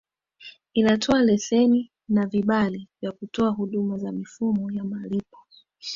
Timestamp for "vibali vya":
2.25-3.11